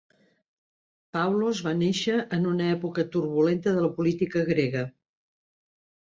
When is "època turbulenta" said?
2.77-3.73